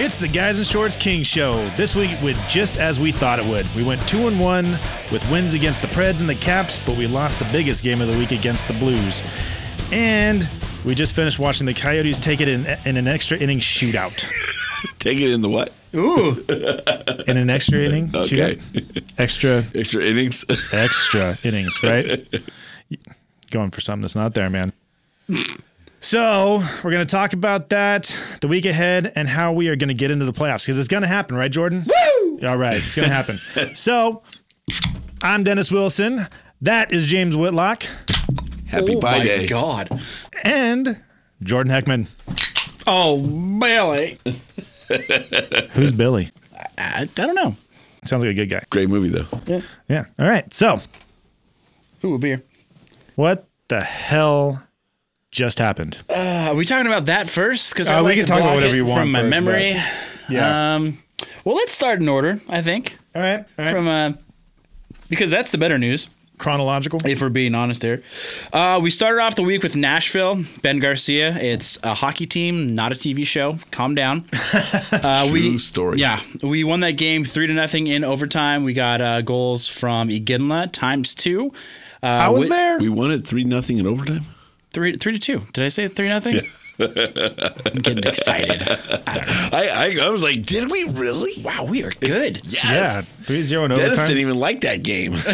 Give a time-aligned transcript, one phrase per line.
[0.00, 1.64] It's the Guys in Shorts King Show.
[1.70, 3.66] This week went just as we thought it would.
[3.74, 4.72] We went two and one
[5.10, 8.06] with wins against the Preds and the Caps, but we lost the biggest game of
[8.08, 9.20] the week against the Blues.
[9.90, 10.48] And
[10.84, 14.24] we just finished watching the Coyotes take it in, in an extra inning shootout.
[15.00, 15.72] Take it in the what?
[15.92, 16.38] Ooh,
[17.26, 18.54] in an extra inning Okay.
[18.56, 19.04] shootout.
[19.18, 20.44] Extra, Extra innings.
[20.72, 22.28] extra innings, right?
[23.50, 24.72] Going for something that's not there, man.
[26.00, 29.88] So we're going to talk about that the week ahead and how we are going
[29.88, 31.86] to get into the playoffs because it's going to happen, right, Jordan?
[31.86, 32.38] Woo!
[32.46, 33.40] All right, it's going to happen.
[33.74, 34.22] so
[35.22, 36.28] I'm Dennis Wilson.
[36.62, 37.84] That is James Whitlock
[38.68, 39.46] Happy oh Pie my Day.
[39.48, 40.00] God.
[40.44, 41.00] and
[41.42, 42.06] Jordan Heckman.
[42.86, 43.18] Oh,
[43.58, 44.18] Billy.
[45.72, 46.30] Who's Billy?
[46.78, 47.56] I, I don't know.
[48.04, 48.62] Sounds like a good guy.
[48.70, 49.26] Great movie though.
[49.46, 49.60] Yeah.
[49.88, 50.04] Yeah.
[50.18, 50.52] All right.
[50.54, 50.80] So
[52.04, 52.42] Ooh, a beer.
[53.16, 54.62] what the hell
[55.30, 55.98] just happened?
[56.08, 57.72] Uh, are we talking about that first?
[57.72, 59.30] Because I Uh, we like can to talk about whatever you want from my first,
[59.30, 59.76] memory.
[60.28, 60.74] Yeah.
[60.74, 60.98] Um,
[61.44, 62.40] well, let's start in order.
[62.48, 63.44] I think all right.
[63.58, 63.74] All right.
[63.74, 64.12] from uh,
[65.08, 66.08] because that's the better news.
[66.38, 67.00] Chronological.
[67.04, 68.00] If we're being honest here,
[68.52, 70.44] uh, we started off the week with Nashville.
[70.62, 71.36] Ben Garcia.
[71.36, 73.58] It's a hockey team, not a TV show.
[73.72, 74.28] Calm down.
[74.90, 75.98] Uh, True we, story.
[75.98, 78.64] Yeah, we won that game three to nothing in overtime.
[78.64, 81.52] We got uh, goals from Iginla times two.
[82.02, 82.78] Uh, I was Whit- there.
[82.78, 84.22] We won it three nothing in overtime.
[84.78, 85.44] Three, three to two.
[85.54, 86.36] Did I say three nothing?
[86.78, 86.86] I'm
[87.82, 88.62] getting excited.
[88.62, 89.48] I don't know.
[89.52, 91.32] I, I I was like, did we really?
[91.42, 92.42] Wow, we are good.
[92.48, 92.64] Yes.
[92.64, 93.00] Yeah.
[93.26, 94.06] Three zero in Dennis overtime.
[94.06, 95.14] didn't even like that game.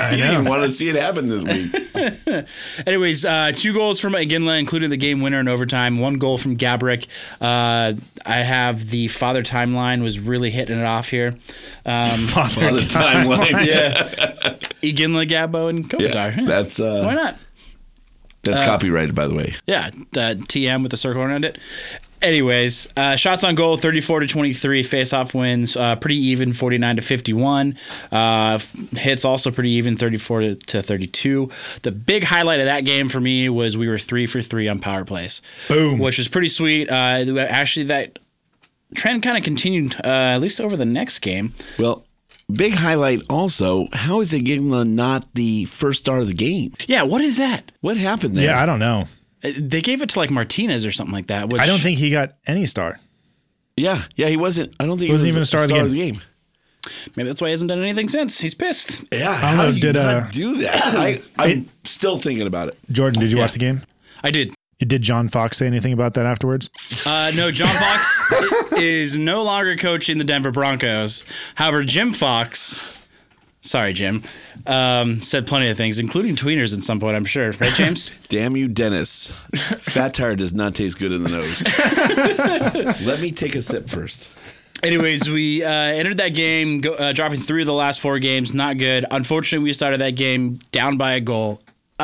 [0.00, 2.46] I he didn't even want to see it happen this week.
[2.88, 6.00] Anyways, uh, two goals from Iginla, including the game winner in overtime.
[6.00, 7.06] One goal from Gaborik.
[7.40, 7.92] Uh,
[8.26, 11.36] I have the father timeline was really hitting it off here.
[11.86, 13.64] Um, On the timeline.
[13.64, 13.92] yeah,
[14.82, 16.36] Iginla, Gabo, and Kopitar.
[16.36, 17.36] Yeah, that's uh, Why not?
[18.42, 19.54] That's copyrighted, by the way.
[19.66, 21.58] Yeah, uh, TM with the circle around it.
[22.22, 24.84] Anyways, uh, shots on goal 34 to 23.
[24.84, 27.76] Face-off wins uh, pretty even 49 to 51.
[28.12, 28.60] Uh,
[28.92, 31.50] hits also pretty even 34 to, to 32.
[31.82, 34.78] The big highlight of that game for me was we were three for three on
[34.78, 35.42] power plays.
[35.66, 35.98] Boom.
[35.98, 36.88] Which was pretty sweet.
[36.88, 38.20] Uh, actually, that
[38.94, 41.54] trend kind of continued uh, at least over the next game.
[41.76, 42.04] Well,
[42.50, 43.88] big highlight also.
[43.92, 46.72] How is Iginla not the first star of the game?
[46.86, 47.72] Yeah, what is that?
[47.80, 48.46] What happened there?
[48.46, 49.06] Yeah, I don't know.
[49.44, 51.50] Uh, They gave it to like Martinez or something like that.
[51.50, 53.00] Which I don't think he got any star.
[53.76, 54.28] yeah, yeah.
[54.28, 54.74] He wasn't.
[54.80, 56.14] I don't think he Wasn't was even a star of the game.
[56.14, 56.22] game.
[57.16, 58.40] maybe that's why he hasn't done anything since.
[58.40, 59.04] He's pissed.
[59.12, 60.94] Yeah, don't how know, do you did, not uh, do that?
[60.96, 62.78] I, I'm still thinking about it.
[62.90, 63.44] Jordan, did you Yeah.
[63.44, 63.82] watch the game?
[64.24, 64.52] I did.
[64.84, 66.70] Did John Fox say anything about that afterwards?
[67.06, 71.24] Uh, no, John Fox is no longer coaching the Denver Broncos.
[71.54, 72.84] However, Jim Fox,
[73.60, 74.24] sorry, Jim,
[74.66, 77.52] um, said plenty of things, including tweeners at some point, I'm sure.
[77.52, 78.10] Right, James?
[78.28, 79.32] Damn you, Dennis.
[79.78, 83.00] Fat tire does not taste good in the nose.
[83.06, 84.28] Let me take a sip first.
[84.82, 88.52] Anyways, we uh, entered that game, go, uh, dropping three of the last four games.
[88.52, 89.04] Not good.
[89.12, 91.60] Unfortunately, we started that game down by a goal.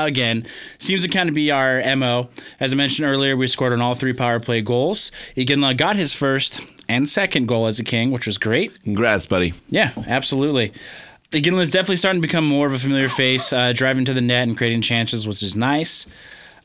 [0.07, 0.47] Again,
[0.79, 2.29] seems to kind of be our MO.
[2.61, 5.11] As I mentioned earlier, we scored on all three power play goals.
[5.37, 8.83] Iginla got his first and second goal as a king, which was great.
[8.83, 9.53] Congrats, buddy.
[9.69, 10.73] Yeah, absolutely.
[11.33, 14.23] Iginla is definitely starting to become more of a familiar face, uh, driving to the
[14.23, 16.07] net and creating chances, which is nice.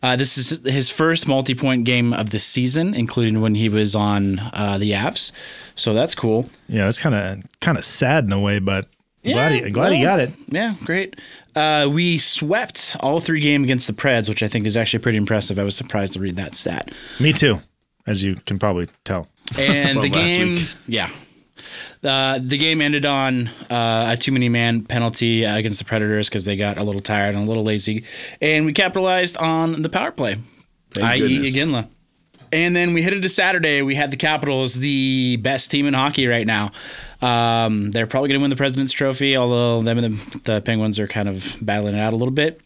[0.02, 4.40] Uh, this is his first multi-point game of the season, including when he was on
[4.54, 5.32] uh, the Avs.
[5.76, 6.50] So that's cool.
[6.68, 8.88] Yeah, it's kind of kind of sad in a way, but
[9.24, 10.34] glad he glad he got it.
[10.50, 11.16] Yeah, great.
[11.56, 15.18] Uh, we swept all three games against the Preds, which I think is actually pretty
[15.18, 15.60] impressive.
[15.60, 16.92] I was surprised to read that stat.
[17.20, 17.62] Me too,
[18.08, 19.28] as you can probably tell.
[19.58, 20.68] And the game, week.
[20.88, 21.10] yeah.
[22.04, 26.28] Uh, the game ended on uh, a too many man penalty uh, against the Predators
[26.28, 28.04] because they got a little tired and a little lazy,
[28.42, 30.36] and we capitalized on the power play,
[31.02, 31.52] i.e.
[31.52, 31.88] Iginla.
[32.52, 33.82] And then we headed to Saturday.
[33.82, 36.72] We had the Capitals, the best team in hockey right now.
[37.24, 41.00] Um, they're probably going to win the President's Trophy, although them and the, the Penguins
[41.00, 42.60] are kind of battling it out a little bit.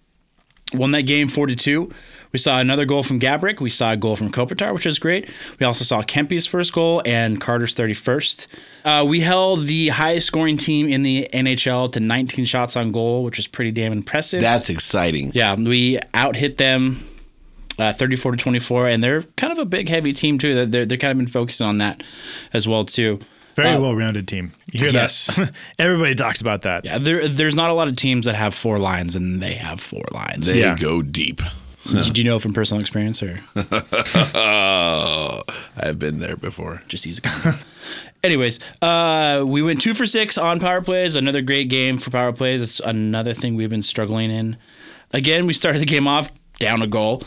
[0.74, 1.92] Won that game 4 to 2.
[2.34, 3.62] We saw another goal from Gaborik.
[3.62, 5.30] We saw a goal from Kopitar, which was great.
[5.60, 8.48] We also saw Kempy's first goal and Carter's 31st.
[8.84, 13.24] Uh, we held the highest scoring team in the NHL to 19 shots on goal,
[13.24, 14.42] which is pretty damn impressive.
[14.42, 15.32] That's exciting.
[15.34, 17.00] Yeah, we out hit them
[17.80, 20.66] uh, 34 to 24, and they're kind of a big, heavy team too.
[20.66, 22.04] They're they're kind of been focusing on that
[22.54, 23.20] as well too.
[23.58, 24.54] Very Uh, well-rounded team.
[24.72, 25.26] You hear yes.
[25.36, 25.52] that?
[25.80, 26.86] Everybody talks about that.
[26.86, 29.82] Yeah, there, there's not a lot of teams that have four lines, and they have
[29.82, 30.46] four lines.
[30.48, 30.76] They Yeah.
[30.78, 31.42] go deep.
[31.90, 35.42] Do you know from personal experience, or Oh,
[35.78, 36.82] I've been there before.
[36.88, 37.62] just use a comment?
[38.24, 41.16] Anyways, uh, we went two for six on power plays.
[41.16, 42.62] Another great game for power plays.
[42.62, 44.58] It's another thing we've been struggling in.
[45.14, 47.24] Again, we started the game off down a goal.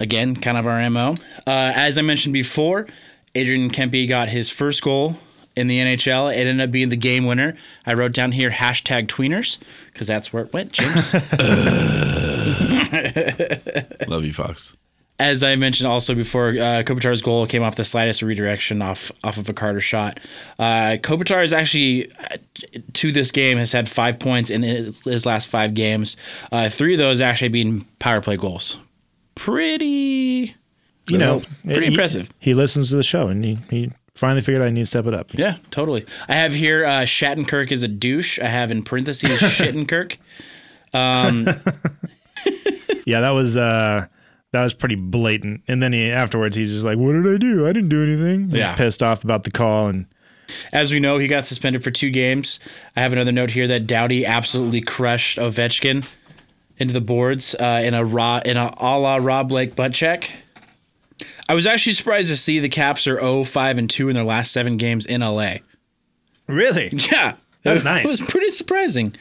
[0.00, 1.14] Again, kind of our mo.
[1.46, 2.86] Uh, as I mentioned before,
[3.34, 5.16] Adrian Kempe got his first goal
[5.56, 6.32] in the NHL.
[6.34, 7.56] It ended up being the game winner.
[7.86, 9.58] I wrote down here hashtag tweeners
[9.92, 11.14] because that's where it went, James.
[14.08, 14.74] Love you, Fox.
[15.20, 19.36] As I mentioned also before, uh, Kopitar's goal came off the slightest redirection off off
[19.36, 20.18] of a Carter shot.
[20.58, 22.36] Uh, Kopitar is actually uh,
[22.94, 26.16] to this game has had five points in his, his last five games.
[26.50, 28.76] Uh, three of those actually being power play goals.
[29.36, 30.56] Pretty,
[31.08, 32.30] You know, pretty he- impressive.
[32.40, 35.14] He listens to the show, and he, he finally figured I need to step it
[35.14, 35.34] up.
[35.34, 36.04] Yeah, totally.
[36.28, 38.38] I have here uh, Shattenkirk is a douche.
[38.38, 40.16] I have in parentheses Shittenkirk.
[40.92, 41.48] Um,
[43.06, 44.06] Yeah, that was uh
[44.52, 45.62] that was pretty blatant.
[45.68, 47.66] And then he afterwards he's just like, "What did I do?
[47.66, 48.74] I didn't do anything." He's Yeah.
[48.76, 50.06] pissed off about the call and
[50.72, 52.60] As we know, he got suspended for two games.
[52.96, 56.06] I have another note here that Doughty absolutely crushed Ovechkin
[56.78, 60.30] into the boards uh, in a raw in a a la Rob Blake butt check.
[61.48, 64.24] I was actually surprised to see the Caps are 0 5 and 2 in their
[64.24, 65.56] last seven games in LA.
[66.46, 67.36] really Yeah.
[67.62, 68.04] That's it, nice.
[68.04, 69.14] It was pretty surprising.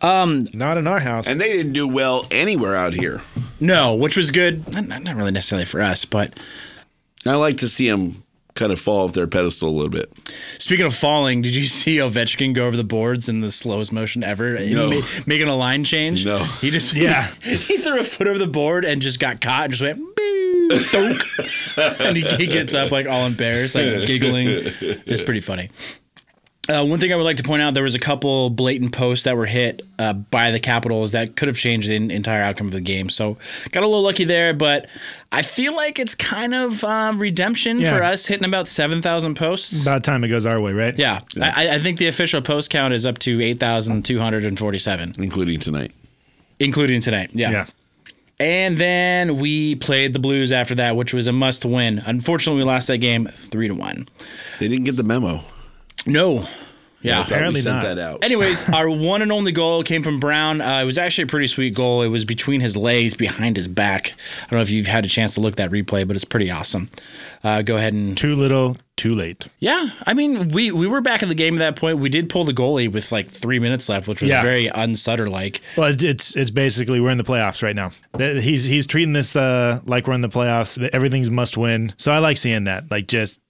[0.00, 1.26] Um, not in our house.
[1.26, 3.20] And they didn't do well anywhere out here.
[3.60, 4.72] No, which was good.
[4.72, 6.32] Not, not not really necessarily for us, but
[7.26, 8.22] I like to see them
[8.54, 10.10] kind of fall off their pedestal a little bit.
[10.58, 14.24] Speaking of falling, did you see Ovechkin go over the boards in the slowest motion
[14.24, 14.90] ever, No.
[14.90, 16.24] Ma- making a line change?
[16.24, 16.44] No.
[16.44, 17.26] he just Yeah.
[17.42, 19.98] he threw a foot over the board and just got caught and just went.
[19.98, 20.39] "Boo, dunk."
[20.70, 24.48] And he, he gets up like all embarrassed, like giggling.
[25.06, 25.70] It's pretty funny.
[26.68, 29.24] Uh, one thing I would like to point out: there was a couple blatant posts
[29.24, 32.68] that were hit uh, by the Capitals that could have changed the en- entire outcome
[32.68, 33.08] of the game.
[33.08, 33.38] So
[33.72, 34.88] got a little lucky there, but
[35.32, 37.96] I feel like it's kind of um, redemption Yeah.
[37.96, 39.82] for us hitting about seven thousand posts.
[39.82, 40.96] About time it goes our way, right?
[40.96, 44.44] Yeah, I, I think the official post count is up to eight thousand two hundred
[44.44, 45.92] and forty-seven, including tonight.
[46.60, 47.30] including tonight.
[47.32, 47.50] Yeah.
[47.50, 47.66] Yeah.
[48.40, 52.02] And then we played the Blues after that, which was a must-win.
[52.06, 54.08] Unfortunately, we lost that game three to one.
[54.58, 55.42] They didn't get the memo.
[56.06, 56.46] No.
[57.02, 57.20] Yeah.
[57.20, 57.82] I Apparently we sent not.
[57.82, 58.24] that out.
[58.24, 60.60] Anyways, our one and only goal came from Brown.
[60.60, 62.02] Uh, it was actually a pretty sweet goal.
[62.02, 64.14] It was between his legs, behind his back.
[64.46, 66.24] I don't know if you've had a chance to look at that replay, but it's
[66.24, 66.90] pretty awesome.
[67.42, 69.48] Uh, go ahead and Too little, too late.
[69.60, 71.98] Yeah, I mean, we we were back in the game at that point.
[71.98, 74.42] We did pull the goalie with like three minutes left, which was Yeah.
[74.42, 75.62] very unsutter like.
[75.76, 77.92] Well, it's it's basically we're in the playoffs right now.
[78.18, 80.76] He's he's treating this uh, like we're in the playoffs.
[80.92, 81.94] Everything's must win.
[81.96, 82.90] So I like seeing that.
[82.90, 83.40] Like just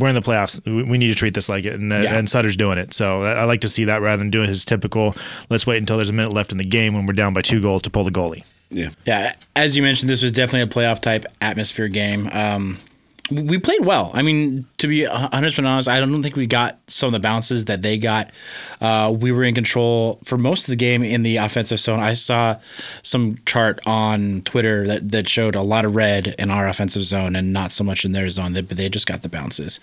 [0.00, 0.60] we're in the playoffs.
[0.66, 2.18] We, we need to treat this like it, and, uh, Yeah.
[2.18, 2.92] and Sutter's doing it.
[2.92, 5.14] So I, I like to see that rather than doing his typical.
[5.48, 7.62] Let's wait until there's a minute left in the game when we're down by two
[7.62, 8.42] goals to pull the goalie.
[8.70, 8.88] Yeah.
[9.06, 12.28] Yeah, as you mentioned, this was definitely a playoff type atmosphere game.
[12.32, 12.78] Um,
[13.32, 14.10] we played well.
[14.14, 17.64] I mean, to be 100% honest, I don't think we got some of the bounces
[17.66, 18.30] that they got.
[18.80, 22.00] Uh, we were in control for most of the game in the offensive zone.
[22.00, 22.56] I saw
[23.02, 27.34] some chart on Twitter that, that showed a lot of red in our offensive zone
[27.36, 29.80] and not so much in their zone, but they just got the bounces.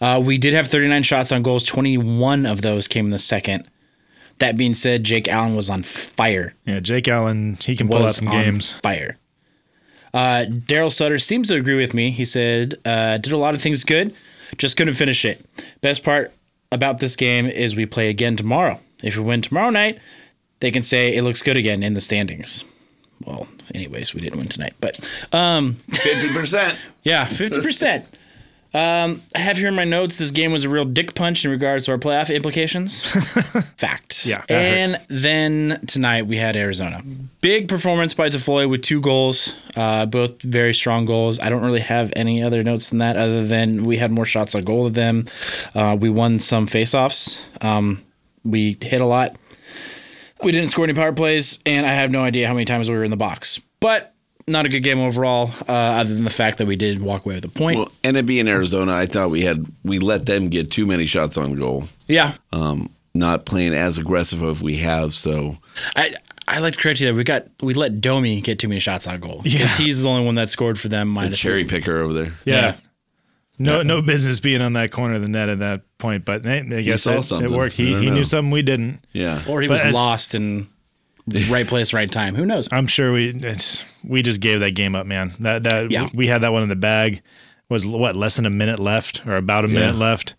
[0.00, 1.64] Uh, we did have 39 shots on goals.
[1.64, 3.68] 21 of those came in the second.
[4.38, 8.14] That being said, Jake Allen was on fire Yeah, Jake Allen, he can pull out
[8.14, 8.72] some games.
[8.82, 9.16] fire.
[10.14, 12.12] Uh, Daryl Sutter seems to agree with me.
[12.12, 14.14] He said, uh, did a lot of things good,
[14.56, 15.44] just couldn't finish it.
[15.80, 16.32] Best part
[16.70, 18.80] about this game is we play again tomorrow.
[19.02, 19.98] If we win tomorrow night,
[20.60, 22.64] they can say it looks good again in the standings.
[23.24, 24.98] Well, anyways, we didn't win tonight, but
[25.32, 26.76] um, 50%.
[27.02, 28.04] yeah, 50%.
[28.74, 31.50] Um, I have here in my notes this game was a real dick punch in
[31.52, 33.00] regards to our playoff implications.
[33.76, 34.26] Fact.
[34.26, 34.44] Yeah.
[34.48, 35.06] And hurts.
[35.08, 37.00] then tonight we had Arizona.
[37.40, 41.38] Big performance by Defoe with two goals, uh, both very strong goals.
[41.38, 44.56] I don't really have any other notes than that, other than we had more shots
[44.56, 45.26] on goal than them.
[45.74, 47.38] Uh, we won some faceoffs.
[47.60, 48.02] Um,
[48.44, 49.36] we hit a lot.
[50.42, 52.96] We didn't score any power plays, and I have no idea how many times we
[52.96, 53.60] were in the box.
[53.80, 54.13] But
[54.46, 57.36] not a good game overall, uh, other than the fact that we did walk away
[57.36, 57.78] with a point.
[57.78, 61.06] Well, and it being Arizona, I thought we had we let them get too many
[61.06, 61.84] shots on goal.
[62.06, 65.14] yeah, Um, not playing as aggressive as we have.
[65.14, 65.58] So
[65.96, 66.14] I
[66.46, 69.06] I like to correct you that we got we let Domi get too many shots
[69.06, 69.84] on goal because Yeah.
[69.84, 71.14] he's the only one that scored for them.
[71.14, 72.32] the cherry the- picker over there.
[72.44, 72.74] Yeah.
[73.56, 76.60] No, no business being on that corner of the net at that point, but I
[76.82, 77.76] guess saw it, it worked.
[77.76, 78.14] He, he know.
[78.14, 79.04] knew something we didn't.
[79.12, 79.44] Yeah.
[79.46, 80.66] or he But was lost in
[81.48, 82.34] right place, right time.
[82.34, 82.68] Who knows?
[82.72, 85.32] I'm sure we it's we just gave that game up, man.
[85.40, 86.08] That that Yeah.
[86.14, 87.22] we had that one in the bag.
[87.70, 90.34] Was what less than a minute left, or about a minute left,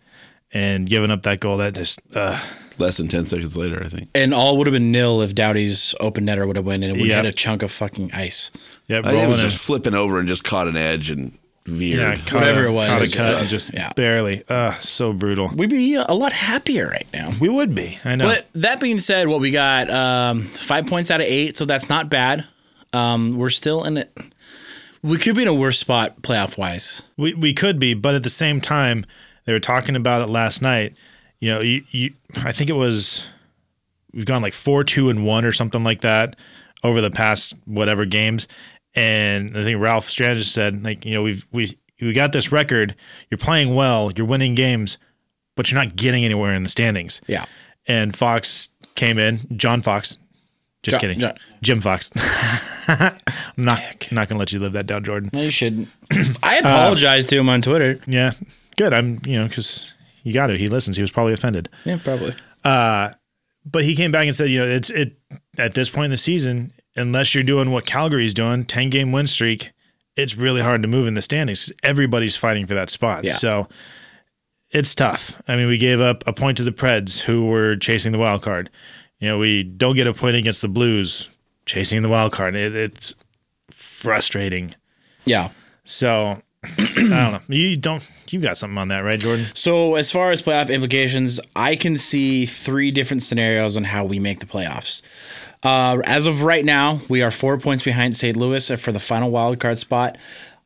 [0.54, 1.58] and giving up that goal.
[1.58, 2.40] That just uh,
[2.78, 4.10] Less than ten seconds later, I think.
[4.14, 7.02] And all would have been nil if Doughty's open netter would have went in and
[7.02, 7.16] we Yep.
[7.16, 8.52] had a chunk of fucking ice.
[8.88, 11.32] yeah, I think it was just flipping over and just caught an edge and
[11.66, 12.00] veered.
[12.00, 12.88] yeah, caught Whatever a- it was.
[12.90, 13.92] caught a It's, cut uh, just yeah.
[13.94, 14.44] barely.
[14.48, 15.50] Uh, so brutal.
[15.56, 17.32] We'd be a lot happier right now.
[17.40, 17.98] We would be.
[18.06, 18.26] I know.
[18.28, 21.90] But that being said, what we got um, five points out of eight, so that's
[21.90, 22.46] not bad.
[22.94, 24.16] Um, we're still in it.
[25.02, 27.02] We could be in a worse spot playoff wise.
[27.18, 29.06] We we could be, but at the same time,
[29.46, 30.96] they were talking about it last night.
[31.40, 33.24] You know, you, you I think it was
[34.14, 36.36] we've gone like four, two, and one or something like that
[36.84, 38.48] over the past whatever games.
[38.96, 42.96] And I think Ralph Strand said, like, you know, we've we we got this record.
[43.30, 44.12] You're playing well.
[44.16, 44.98] You're winning games,
[45.56, 47.22] but you're not getting anywhere in the standings.
[47.28, 47.46] Yeah.
[47.88, 50.18] And Fox came in, John Fox.
[50.84, 52.12] Just Jo- kidding, Jo- Jim Fox.
[52.88, 53.18] I'm
[53.58, 55.30] not not gonna let you live that down, Jordan.
[55.34, 55.90] No, you shouldn't.
[56.44, 58.00] I apologized to him on Twitter.
[58.06, 58.32] Yeah,
[58.78, 58.94] good.
[58.94, 59.92] I'm, you know, because
[60.24, 60.60] you got it.
[60.60, 60.96] He listens.
[60.96, 62.36] He was probably offended, Yeah, probably.
[62.64, 63.10] Uh,
[63.66, 65.18] but he came back and said, you know, it's it
[65.58, 69.28] at this point in the season, unless you're doing what Calgary's doing, ten game win
[69.28, 69.72] streak,
[70.16, 71.72] it's really hard to move in the standings.
[71.84, 73.34] Everybody's fighting for that spot, Yeah.
[73.34, 73.68] so
[74.72, 75.42] it's tough.
[75.48, 78.42] I mean, we gave up a point to the Preds, who were chasing the wild
[78.42, 78.70] card.
[79.20, 81.30] You know, we don't get a point against the Blues,
[81.66, 82.56] chasing the wild card.
[82.56, 83.16] It, it's
[83.72, 84.76] frustrating.
[85.26, 85.50] Yeah.
[85.86, 87.40] So I don't know.
[87.48, 88.04] You don't.
[88.30, 89.46] You got something on that, right, Jordan?
[89.54, 94.20] So as far as playoff implications, I can see three different scenarios on how we
[94.20, 95.02] make the playoffs.
[95.66, 98.38] Uh, as of right now, we are four points behind St.
[98.38, 100.18] Louis for the final wild card spot.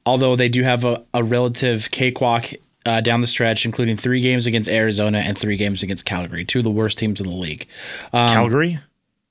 [0.06, 2.52] Although they do have a, a relative cakewalk
[2.86, 6.60] uh, down the stretch, including three games against Arizona and three games against Calgary, two
[6.60, 7.66] of the worst teams in the league.
[8.12, 8.80] Um, Calgary.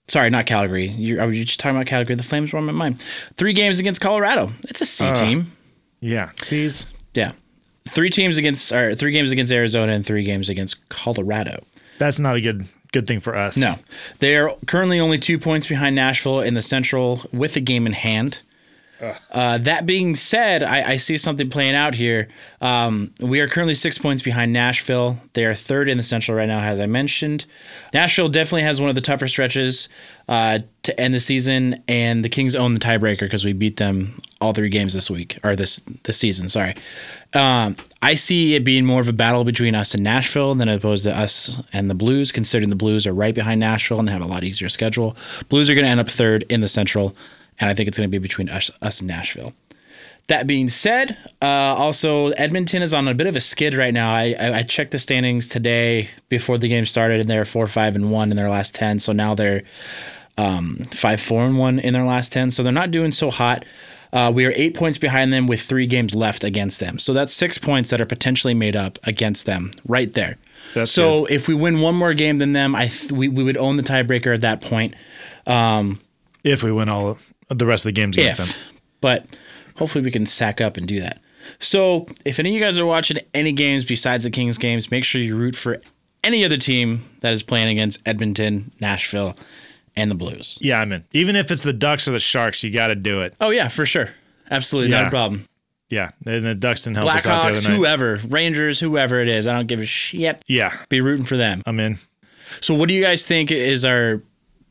[0.09, 0.89] Sorry, not Calgary.
[0.89, 2.15] You're was just talking about Calgary.
[2.15, 3.05] The Flames were on my mind.
[3.37, 4.51] Three games against Colorado.
[4.71, 5.53] It's a C team.
[6.01, 6.31] Yeah.
[6.37, 6.87] Seas.
[7.13, 7.33] Yeah.
[7.89, 11.63] Three teams against, or three games against Arizona and three games against Colorado.
[11.99, 13.57] That's not a good good thing for us.
[13.57, 13.76] No,
[14.18, 17.92] they are currently only two points behind Nashville in the Central with a game in
[17.92, 18.40] hand.
[19.31, 22.28] Uh, that being said, I, I see something playing out here.
[22.61, 25.19] Um, we are currently six points behind Nashville.
[25.35, 27.45] They are third in the Central right now, as I mentioned.
[27.95, 29.88] Nashville definitely has one of the tougher stretches
[30.28, 34.19] uh, to end the season, and the Kings own the tiebreaker because we beat them
[34.40, 36.49] all three games this week or this this season.
[36.49, 36.75] Sorry.
[37.35, 41.05] Um, I see it being more of a battle between us and Nashville than opposed
[41.05, 44.23] to us and the Blues, considering the Blues are right behind Nashville and they have
[44.23, 45.17] a lot easier schedule.
[45.49, 47.17] Blues are going to end up third in the Central,
[47.61, 49.53] and I think it's going to be between us, us and Nashville.
[50.29, 54.11] That being said, uh, also Edmonton is on a bit of a skid right now.
[54.11, 57.97] I, I, I checked the standings today before the game started, and they're four, five,
[57.97, 58.99] and one in their last ten.
[58.99, 59.62] So now they're
[60.37, 62.50] um, five, four, and one in their last ten.
[62.50, 63.65] So they're not doing so hot.
[64.12, 66.99] Uh, we are eight points behind them with three games left against them.
[66.99, 70.37] So that's six points that are potentially made up against them right there.
[70.75, 73.57] That's so if we win one more game than them, I th- we, we would
[73.57, 74.95] own the tiebreaker at that point.
[76.45, 78.47] If we win all of the rest of the games against if.
[78.47, 78.57] them.
[79.00, 79.38] But
[79.76, 81.21] hopefully we can sack up and do that.
[81.61, 85.05] So if any of you guys are watching any games besides the Kings games, make
[85.05, 85.81] sure you root for
[86.23, 89.37] any other team that is playing against Edmonton, Nashville,
[89.97, 90.59] and the Blues.
[90.61, 91.05] Yeah, I'm in.
[91.12, 93.35] Even if it's the Ducks or the Sharks, you got to do it.
[93.40, 94.11] Oh yeah, for sure.
[94.50, 95.07] Absolutely, not Yeah.
[95.07, 95.45] a problem.
[95.90, 97.76] Yeah, and the Ducks didn't help us out the Blackhawks, other night.
[97.76, 100.43] whoever, Rangers, whoever it is, I don't give a shit.
[100.47, 101.62] Yeah, Be rooting for them.
[101.64, 101.99] I'm in.
[102.61, 104.23] So what do you guys think is our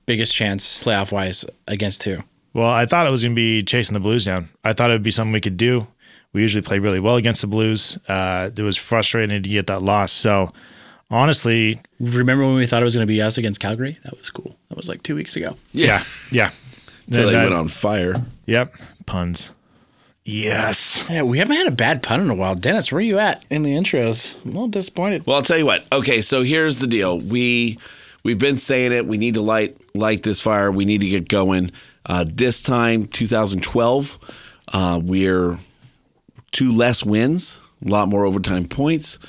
[0.05, 2.17] biggest chance playoff wise against who?
[2.57, 4.49] Well, I thought it was going to be chasing the Blues down.
[4.63, 5.85] I thought it would be something we could do.
[6.33, 7.97] We usually play really well against the Blues.
[8.09, 10.11] Uh, it was frustrating to get that loss.
[10.11, 10.51] So,
[11.11, 13.99] honestly, Remember when we thought it was going to be us against Calgary?
[14.03, 14.57] That was cool.
[14.69, 15.55] That was like two weeks ago.
[15.71, 16.49] yeah, yeah.
[17.05, 18.25] Until they that- went on fire.
[18.47, 19.49] Yep, puns.
[20.25, 21.05] Yes.
[21.09, 22.53] Yeah, we haven't had a bad pun in a while.
[22.55, 24.35] Dennis, where are you at in the intros?
[24.43, 25.25] I'm a little disappointed.
[25.25, 25.85] Well, I'll tell you what.
[25.93, 27.17] Okay, so here's the deal.
[27.19, 27.77] We
[28.23, 29.05] we've been saying it.
[29.07, 30.69] We need to light light this fire.
[30.69, 31.71] We need to get going.
[32.07, 34.17] Uh, this time, 2012,
[34.73, 35.57] uh, we're
[36.51, 39.19] two less wins, a lot more overtime points,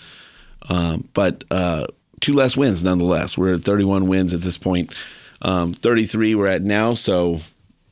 [0.71, 1.87] um, but uh,
[2.21, 3.37] two less wins nonetheless.
[3.37, 4.95] We're at 31 wins at this point.
[5.43, 6.95] Um, 33 we're at now.
[6.95, 7.41] So,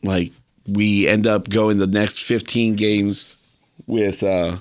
[0.03, 0.33] like,
[0.69, 3.35] we end up going the next 15 games
[3.87, 4.57] with uh,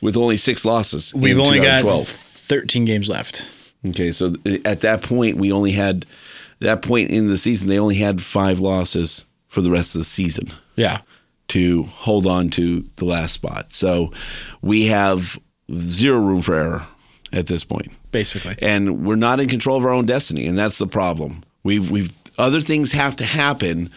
[0.00, 1.14] with only six losses.
[1.14, 2.08] We've only got 2012.
[2.08, 3.42] 13 games left.
[3.88, 6.04] Okay, so at that point, we only had
[6.60, 7.68] that point in the season.
[7.68, 11.00] They only had five losses for the rest of the season Yeah.
[11.48, 13.72] to hold on to the last spot.
[13.72, 14.12] So
[14.62, 15.38] we have
[15.86, 16.86] zero room for error
[17.32, 18.56] at this point, Basically.
[18.60, 21.42] and we're not in control of our own destiny, and that's the problem.
[21.62, 23.90] We've we've other things have to happen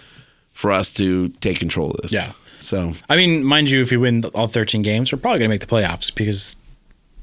[0.51, 2.12] for us to take control of this.
[2.12, 2.32] Yeah.
[2.60, 5.53] So I mean, mind you, if we win all 13 games, we're probably going to
[5.53, 6.56] make the playoffs because,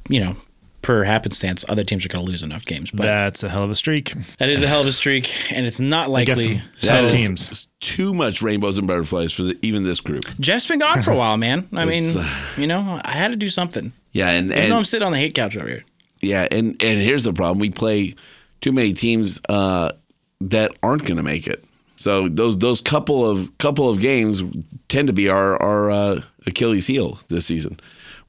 [0.08, 0.36] you know,
[0.82, 2.90] per happenstance, other teams are going to lose enough games.
[2.90, 4.14] But That's a hell of a streak.
[4.38, 6.54] that is a hell of a streak, and it's not likely.
[6.54, 7.68] some, that some teams.
[7.80, 10.24] too much rainbows and butterflies for the, even this group.
[10.40, 11.68] Jeff's been gone for a while, man.
[11.72, 13.92] I mean, uh, you know, I had to do something.
[14.12, 15.84] Yeah, and Even and though I'm sitting on the hate couch over here.
[16.20, 18.14] Yeah, and and here's the problem: we play
[18.60, 19.92] too many teams uh,
[20.40, 21.64] that aren't going to make it.
[21.96, 24.42] So those those couple of couple of games
[24.88, 27.78] tend to be our our uh, Achilles heel this season.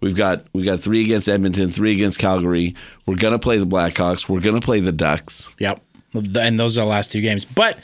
[0.02, 2.76] We've got we got three against Edmonton, three against Calgary.
[3.06, 4.30] We're going to play the Blackhawks.
[4.30, 5.50] We're going to play the Ducks.
[5.60, 5.82] Yep.
[6.14, 7.46] And those are the last two games.
[7.46, 7.78] But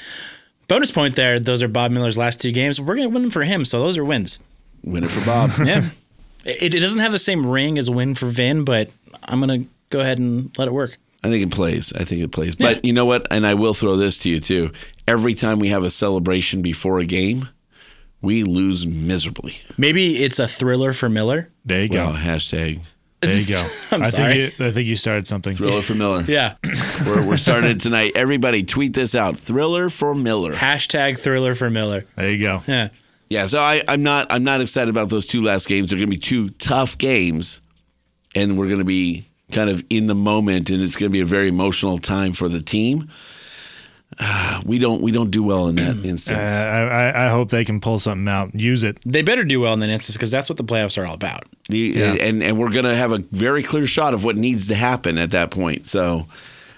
[0.68, 2.80] bonus point there, those are Bob Miller's last two games.
[2.80, 4.40] We're going to win them for him, so those are wins.
[4.84, 5.52] Win it for Bob.
[5.66, 5.90] Yeah.
[6.46, 8.90] it, it doesn't have the same ring as a win for Vin, but
[9.24, 10.98] I'm going to go ahead and let it work.
[11.24, 11.92] I think it plays.
[11.94, 12.56] I think it plays.
[12.56, 13.26] But you know what?
[13.32, 14.72] And I will throw this to you too.
[15.08, 17.50] Every time we have a celebration before a game,
[18.26, 19.60] we lose miserably.
[19.78, 21.50] Maybe it's a thriller for Miller.
[21.64, 22.06] There you go.
[22.08, 22.82] Well, hashtag
[23.22, 23.66] There you go.
[23.92, 24.34] I'm I sorry.
[24.34, 25.56] think you, I think you started something.
[25.56, 26.24] thriller for Miller.
[26.28, 26.56] Yeah.
[27.06, 28.12] We're, we're started tonight.
[28.16, 29.38] Everybody tweet this out.
[29.38, 30.54] Thriller for Miller.
[30.54, 32.06] Hashtag thriller for Miller.
[32.18, 32.62] There you go.
[32.68, 32.90] Yeah.
[33.30, 35.90] Yeah, so I, I'm not I'm not excited about those two last games.
[35.90, 37.60] They're gonna be two tough games
[38.36, 41.48] and we're gonna be kind of in the moment and it's gonna be a very
[41.50, 43.10] emotional time for the team.
[44.20, 46.50] Uh, we don't we don't do well in that Uh, instance.
[46.50, 48.54] I, I- I hope they can pull something out.
[48.56, 48.98] Use it.
[49.06, 51.44] They better do well in that instance because that's what the playoffs are all about.
[51.70, 55.18] The- and and we're gonna have a very clear shot of what needs to happen
[55.18, 55.88] at that point.
[55.88, 56.28] So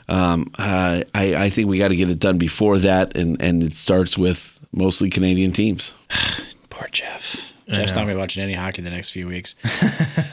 [0.09, 3.61] um, uh, I, I think we got to get it done before that, and, and
[3.61, 5.93] it starts with mostly Canadian teams.
[6.69, 7.53] Poor Jeff.
[7.67, 9.55] Jeff's not going to be watching any hockey the next few weeks.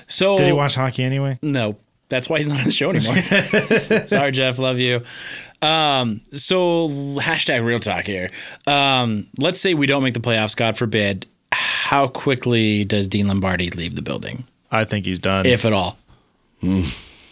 [0.06, 1.38] So Did he watch hockey anyway?
[1.42, 1.76] No,
[2.08, 3.16] that's why he's not on the show anymore.
[4.06, 4.58] Sorry, Jeff.
[4.58, 5.02] Love you.
[5.64, 8.28] Um, so hashtag real talk here.
[8.66, 11.26] Um, let's say we don't make the playoffs, God forbid.
[11.52, 15.46] How quickly does Dean Lombardi leave the building, I think he's done.
[15.46, 15.98] if at all?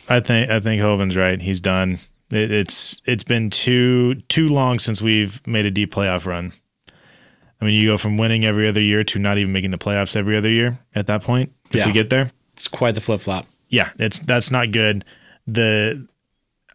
[0.08, 1.40] I think I think Hoven's right.
[1.40, 1.98] He's done.
[2.30, 6.52] It, it's it's been too too long since we've made a deep playoff run.
[7.60, 10.16] I mean, you go from winning every other year to not even making the playoffs
[10.16, 10.78] every other year.
[10.94, 11.86] At that point, if Yeah.
[11.86, 13.46] we get there, It's quite the flip flop.
[13.68, 15.04] yeah, it's that's not good.
[15.46, 16.06] The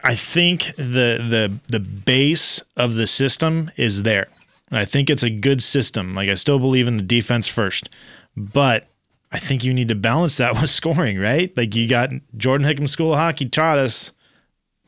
[0.03, 4.27] I think the the the base of the system is there.
[4.69, 6.13] And I think it's a good system.
[6.15, 7.89] Like I still believe in the defense first.
[8.35, 8.87] But
[9.31, 11.55] I think you need to balance that with scoring, right?
[11.57, 14.11] Like you got Jordan Hickam School of Hockey taught us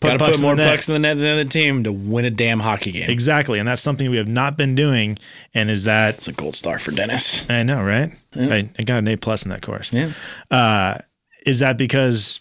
[0.02, 0.70] Got to put more net.
[0.70, 3.10] pucks in the net than the other team to win a damn hockey game.
[3.10, 3.60] Exactly.
[3.60, 5.18] And that's something we have not been doing.
[5.54, 7.50] And is that It's a gold star for Dennis.
[7.50, 8.14] I know, right?
[8.34, 9.92] I, I got an A plus in that course.
[9.92, 10.14] Yeah.
[10.50, 11.00] Uh,
[11.46, 12.40] is that because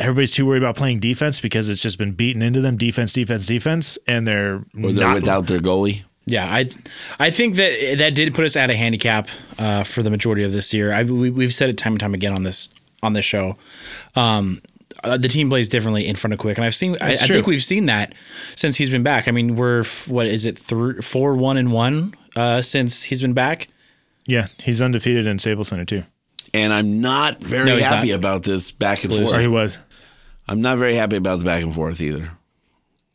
[0.00, 3.46] everybody's too worried about playing defense because it's just been beaten into them defense, defense,
[3.46, 6.02] defense, and they're Or they're not without their goalie.
[6.26, 6.68] Yeah, I
[7.18, 10.52] I think that that did put us at a handicap uh, for the majority of
[10.52, 10.92] this year.
[10.92, 12.68] I, we, we've said it time and time again on this
[13.02, 13.56] on this show.
[14.16, 14.60] Um,
[15.02, 16.96] uh, the team plays differently in front of Quick, and I've seen.
[17.00, 18.14] I, I think we've seen that
[18.54, 19.28] since he's been back.
[19.28, 23.22] I mean, we're f- what is it three, four, one, and one uh, since he's
[23.22, 23.68] been back.
[24.26, 26.04] Yeah, he's undefeated in Staples Center too.
[26.52, 28.16] And I'm not very No, happy not.
[28.16, 29.48] about this back and Or he forth.
[29.48, 29.78] was
[30.50, 32.32] I'm not very happy about the back and forth either.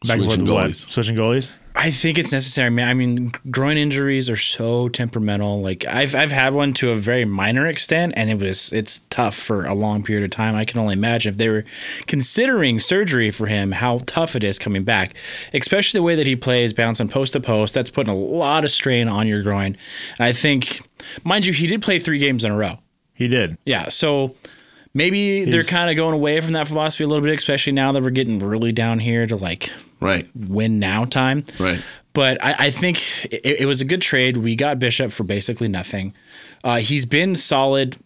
[0.07, 0.69] back and forth Switching with what?
[0.71, 0.89] goalies.
[0.89, 1.51] Switching goalies.
[1.77, 2.87] I think it's necessary, man.
[2.87, 5.61] I mean, groin injuries are so temperamental.
[5.61, 9.35] Like I've I've had one to a very minor extent, and it was it's tough
[9.35, 10.55] for a long period of time.
[10.55, 11.65] I can only imagine if they were
[12.07, 15.15] considering surgery for him, how tough it is coming back,
[15.53, 17.73] especially the way that he plays, bouncing post to post.
[17.73, 19.75] That's putting a lot of strain on your groin.
[20.17, 20.87] And I think,
[21.25, 22.79] mind you, he did play three games in a row.
[23.13, 23.57] He did.
[23.65, 24.33] Yeah, so
[24.95, 28.01] maybe they're kind of going away from that philosophy a little bit, especially now that
[28.01, 31.45] we're getting really down here to like Right, win now time.
[31.59, 31.79] right.
[32.13, 34.37] but I, I think it, it was a good trade.
[34.37, 36.13] We got Bishop for basically nothing.
[36.63, 37.97] Uh, he's been solid.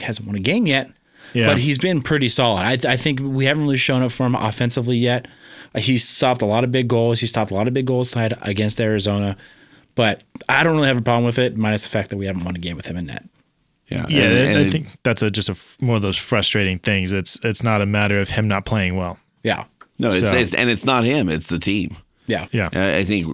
[0.00, 0.90] Hasn't won a game yet,
[1.34, 1.46] Yeah.
[1.48, 2.62] but he's been pretty solid.
[2.86, 5.26] I, I think we haven't really shown up for him offensively yet.
[5.74, 7.20] Uh, He's stopped a lot of big goals.
[7.20, 9.36] He stopped a lot of big goals tied against Arizona,
[9.96, 12.44] but I don't really have a problem with it, minus the fact that we haven't
[12.44, 13.24] won a game with him in net.
[13.88, 16.02] Yeah, Yeah, and- I- and I it- think that's a, just a f- more of
[16.02, 17.12] those frustrating things.
[17.12, 19.18] It's it's not a matter of him not playing well.
[19.42, 19.64] Yeah,
[19.98, 21.96] no, it's, so- it's and it's not him; it's the team.
[22.26, 23.26] yeah, Yeah, I I think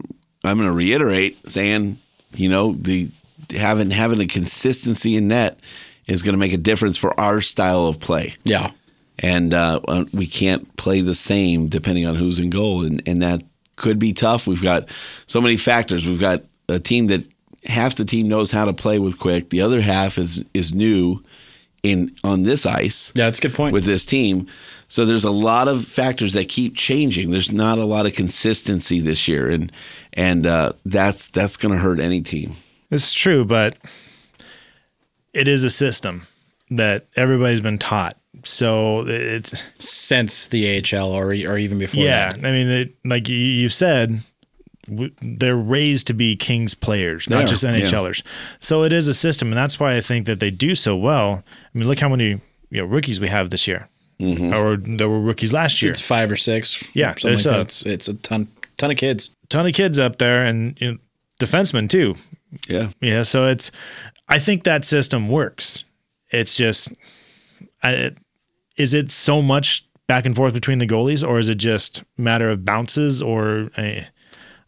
[0.44, 1.98] I'm going to reiterate saying,
[2.36, 3.08] you know, the
[3.50, 5.58] having having a consistency in net
[6.06, 8.34] is going to make a difference for our style of play.
[8.44, 8.70] yeah.
[9.18, 13.22] and uh, uh, we can't play the same depending on who's in goal, and and
[13.22, 13.42] that
[13.76, 14.46] could be tough.
[14.46, 14.88] We've got
[15.26, 16.06] so many factors.
[16.06, 17.26] We've got a team that
[17.64, 21.22] half the team knows how to play with quick, the other half is is new
[21.82, 23.12] in on this ice.
[23.14, 23.72] Yeah, that's a good point.
[23.72, 24.46] with this team.
[24.88, 27.30] So there's a lot of factors that keep changing.
[27.30, 29.72] There's not a lot of consistency this year, and
[30.12, 32.54] and uh, that's that's going to hurt any team.
[32.90, 33.76] it's true, but
[35.32, 36.26] it is a system
[36.70, 38.16] that everybody's been taught.
[38.44, 42.30] So it's Since the AHL or or even before yeah.
[42.30, 42.38] that.
[42.44, 44.22] I mean, it, like you, you said, w-
[44.86, 47.72] they're raised to be Kings players, They not are, just yeah.
[47.72, 48.22] NHLers.
[48.60, 51.42] So it is a system, and that's why I think that they do so well.
[51.74, 53.88] I mean, look how many you know rookies we have this year,
[54.20, 55.90] or there were rookies last year.
[55.90, 56.82] It's five or six.
[56.94, 59.30] Yeah, something it's like a- It's, it's a ton ton of kids.
[59.48, 60.98] ton of kids up there, and you know,
[61.40, 62.16] defensemen too.
[62.68, 63.70] Yeah, Yeah, so it's.
[64.28, 65.84] I think that system works.
[66.30, 66.92] It's just,
[67.82, 68.18] I, it,
[68.76, 72.48] is it so much back and forth between the goalies, or is it just matter
[72.48, 74.04] of bounces, or eh,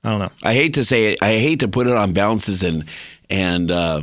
[0.07, 0.31] I don't know.
[0.43, 1.19] I hate to say it.
[1.23, 2.85] I hate to put it on bounces and
[3.29, 4.03] and uh,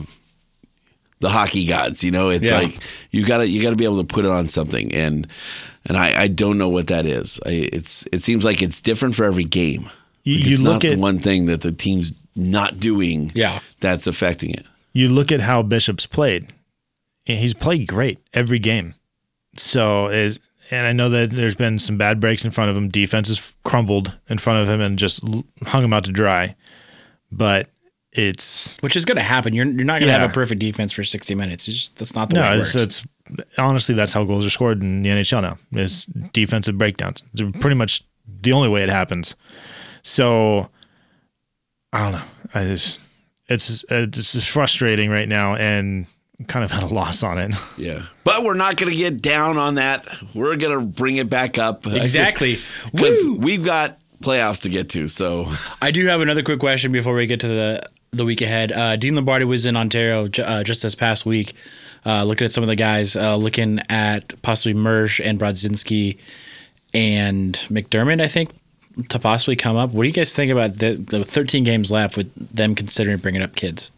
[1.19, 2.03] the hockey gods.
[2.03, 2.57] You know, it's Yeah.
[2.57, 2.77] like
[3.11, 5.27] you got to you got to be able to put it on something, and
[5.85, 7.39] and I, I don't know what that is.
[7.45, 9.89] I, it's it seems like it's different for every game.
[10.23, 13.31] You, Like, you it's look not at the one thing that the team's not doing.
[13.35, 13.59] Yeah.
[13.79, 14.65] that's affecting it.
[14.93, 16.51] you look at how Bishop's played.
[17.27, 18.95] and He's played great every game.
[19.57, 20.39] So, it,
[20.71, 22.89] and I know that there's been some bad breaks in front of him.
[22.89, 25.23] Defenses crumbled in front of him and just
[25.65, 26.55] hung him out to dry.
[27.31, 27.69] But
[28.11, 29.53] it's Which is going to happen.
[29.53, 30.19] You're you're not going to Yeah.
[30.19, 31.67] have a perfect defense for 60 minutes.
[31.67, 32.99] It's just that's not the way no, it it's, works.
[32.99, 33.05] it's
[33.57, 35.57] honestly that's how goals are scored in the NHL now.
[35.71, 37.25] Is defensive breakdowns.
[37.33, 38.03] It's pretty much
[38.41, 39.33] the only way it happens.
[40.03, 40.69] So
[41.91, 42.23] I don't know.
[42.53, 42.99] I just
[43.47, 46.05] it's it's just frustrating right now and
[46.47, 47.55] kind of had a loss on it.
[47.77, 50.07] Yeah, but we're not going to get down on that.
[50.33, 52.59] We're going to bring it back up Exactly.
[52.93, 55.07] because we've got playoffs to get to.
[55.07, 58.71] So I do have another quick question before we get to the the week ahead.
[58.71, 61.55] Uh, Dean Lombardi was in Ontario ju- uh, just this past week,
[62.05, 66.17] uh, looking at some of the guys, uh, looking at possibly Mersch and Brodzinski
[66.93, 68.21] and McDermott.
[68.21, 68.51] I think
[69.09, 69.91] to possibly come up.
[69.91, 73.41] What do you guys think about the, the 13 games left with them considering bringing
[73.41, 73.89] up kids?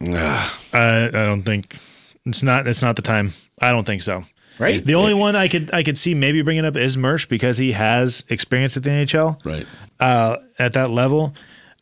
[0.00, 1.76] I I don't think
[2.24, 3.32] it's not it's not the time.
[3.60, 4.24] I don't think so.
[4.58, 4.82] Right.
[4.82, 7.72] The only one I could I could see maybe bringing up is Mersch because he
[7.72, 9.66] has experience at the NHL right.
[10.00, 11.34] uh, at that level,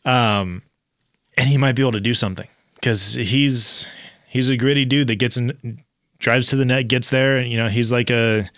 [0.03, 0.61] um,
[1.37, 3.85] and he might be able to do something because he's
[4.27, 5.83] he's a gritty dude that gets in,
[6.19, 8.49] drives to the net, gets there, and you know he's like a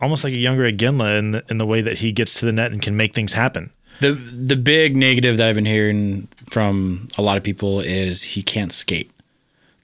[0.00, 2.52] almost like a younger Iginla in the, in the way that he gets to the
[2.52, 3.70] net and can make things happen.
[4.00, 8.42] The the big negative that I've been hearing from a lot of people is he
[8.42, 9.10] can't skate.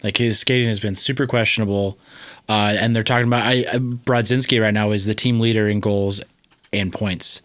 [0.03, 1.98] Like his skating has been super questionable,
[2.48, 6.20] uh, and they're talking about I, Brodzinski right now is the team leader in goals
[6.72, 7.40] and points,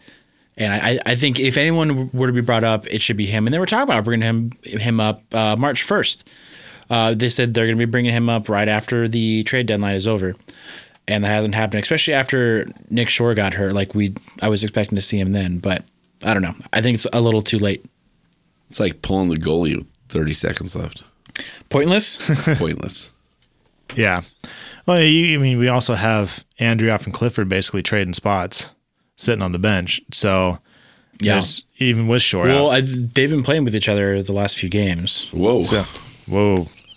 [0.56, 3.46] and I, I think if anyone were to be brought up, it should be him.
[3.46, 6.28] And they were talking about bringing him him up uh, March first.
[6.90, 9.94] Uh, they said they're going to be bringing him up right after the trade deadline
[9.94, 10.34] is over,
[11.06, 11.82] and that hasn't happened.
[11.82, 15.58] Especially after Nick Shore got hurt, like we I was expecting to see him then,
[15.58, 15.84] but
[16.24, 16.56] I don't know.
[16.72, 17.86] I think it's a little too late.
[18.68, 21.04] It's like pulling the goalie with 30 seconds left.
[21.70, 22.18] Pointless.
[22.58, 23.10] Pointless.
[23.94, 24.22] Yeah.
[24.86, 28.68] Well, you, I mean, we also have Andreoff and Clifford basically trading spots,
[29.16, 30.00] sitting on the bench.
[30.12, 30.58] So,
[31.20, 31.42] Yeah.
[31.78, 32.70] even with Shore well.
[32.70, 35.28] I, they've been playing with each other the last few games.
[35.32, 35.62] Whoa.
[36.26, 36.68] Whoa.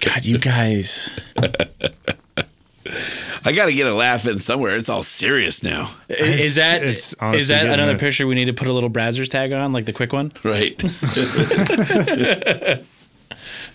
[0.00, 1.08] God, you guys.
[3.44, 4.76] I got to get a laugh in somewhere.
[4.76, 5.94] It's all serious now.
[6.08, 7.98] is that it's is that another there.
[7.98, 10.32] picture we need to put a little Brazzers tag on, like the quick one?
[10.42, 10.82] Right.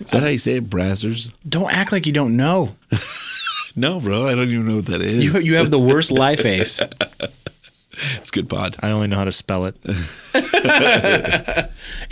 [0.01, 0.69] Is that how you say it?
[0.69, 1.33] Brazzers?
[1.47, 2.75] Don't act like you don't know.
[3.75, 4.27] No, bro.
[4.27, 5.23] I don't even know what that is.
[5.23, 6.81] You you have the worst lie face.
[8.17, 8.75] it's good pod.
[8.81, 9.75] I only know how to spell it.
[10.33, 11.69] And,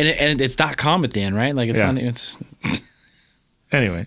[0.07, 1.53] it, and it's dot com at the end, right?
[1.53, 1.91] Like it's Yeah.
[1.91, 2.01] not.
[2.01, 2.37] It's
[3.71, 4.05] Anyway,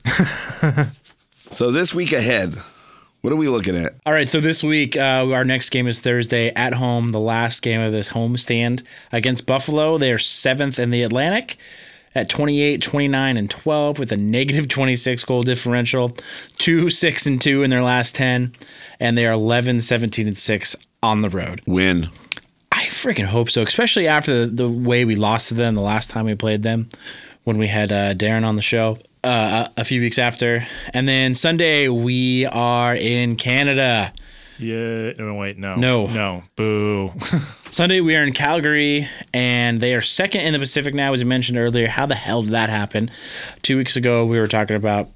[1.50, 2.54] So this week ahead,
[3.22, 3.96] What are we looking at?
[4.06, 7.60] All right, so this week, uh, our next game is Thursday at home, the last
[7.60, 9.98] game of this homestand against Buffalo.
[9.98, 11.58] They are seventh in the Atlantic
[12.14, 16.16] at 28, 29, and 12 with a negative 26 goal differential,
[16.56, 18.54] 2, 6, and 2 in their last 10,
[18.98, 21.60] and they are 11, 17, and 6 on the road.
[21.66, 22.08] Win.
[22.72, 26.08] I freaking hope so, especially after the, the way we lost to them the last
[26.08, 26.88] time we played them
[27.44, 30.66] when we had uh, Darren on the show uh, a, a few weeks after.
[30.92, 34.12] And then Sunday, we are in Canada.
[34.58, 35.12] Yeah.
[35.18, 35.58] No, wait.
[35.58, 35.76] No.
[35.76, 36.06] No.
[36.06, 36.42] No.
[36.56, 37.12] Boo.
[37.70, 41.24] Sunday, we are in Calgary, and they are second in the Pacific now, as I
[41.24, 41.88] mentioned earlier.
[41.88, 43.10] How the hell did that happen?
[43.62, 45.08] Two weeks ago, we were talking about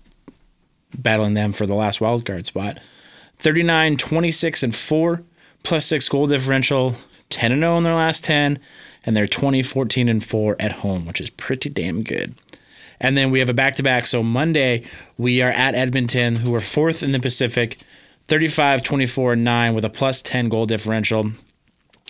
[0.97, 2.79] battling them for the last wild card spot.
[3.39, 5.23] 39, 26, and 4,
[5.63, 6.95] plus 6 goal differential,
[7.31, 8.59] 10 and 0 in their last 10,
[9.05, 12.35] and they're 20, 14, and 4 at home, which is pretty damn good.
[13.05, 14.07] And then we have a back to back.
[14.07, 14.83] So Monday,
[15.19, 17.77] we are at Edmonton, who are fourth in the Pacific,
[18.29, 21.33] 35, 24, 9, with a plus 10 goal differential.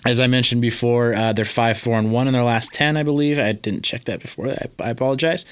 [0.06, 3.02] As I mentioned before, uh, they're 5, 4, and 1 in their last 10, I
[3.02, 3.40] believe.
[3.40, 4.50] I didn't check that before.
[4.50, 5.44] I, I apologize.